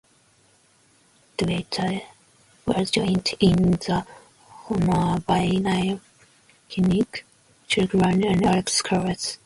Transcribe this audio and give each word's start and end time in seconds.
Dwight 1.37 1.77
was 2.65 2.89
joined 2.89 3.29
in 3.39 3.73
the 3.73 4.03
honor 4.67 5.19
by 5.27 5.45
Nile 5.45 6.01
Kinnick, 6.71 7.21
Chuck 7.67 7.93
Long 7.93 8.25
and 8.25 8.43
Alex 8.43 8.81
Karras. 8.81 9.37